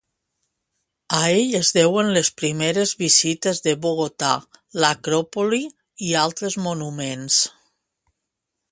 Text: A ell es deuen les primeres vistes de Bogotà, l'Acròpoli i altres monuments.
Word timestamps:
A 1.17 1.19
ell 1.33 1.51
es 1.59 1.69
deuen 1.75 2.09
les 2.15 2.31
primeres 2.43 2.95
vistes 3.03 3.61
de 3.69 3.75
Bogotà, 3.85 4.33
l'Acròpoli 4.81 5.63
i 6.11 6.19
altres 6.27 6.59
monuments. 6.69 7.43